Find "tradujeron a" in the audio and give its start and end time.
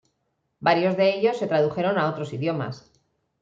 1.45-2.09